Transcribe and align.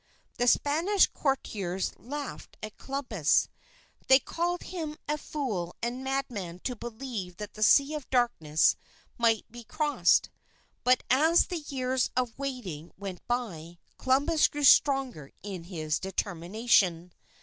The 0.39 0.47
Spanish 0.47 1.05
courtiers 1.05 1.91
laughed 1.95 2.57
at 2.63 2.79
Columbus; 2.79 3.47
they 4.07 4.17
called 4.17 4.63
him 4.63 4.97
a 5.07 5.15
fool 5.19 5.75
and 5.79 6.03
madman 6.03 6.57
to 6.63 6.75
believe 6.75 7.37
that 7.37 7.53
the 7.53 7.61
Sea 7.61 7.93
of 7.93 8.09
Darkness 8.09 8.75
might 9.19 9.45
be 9.51 9.63
crossed. 9.63 10.31
But 10.83 11.03
as 11.11 11.45
the 11.45 11.59
years 11.59 12.09
of 12.17 12.35
waiting 12.35 12.91
went 12.97 13.19
by, 13.27 13.77
Columbus 13.99 14.47
grew 14.47 14.63
stronger 14.63 15.29
in 15.43 15.65
his 15.65 15.99
determination. 15.99 17.11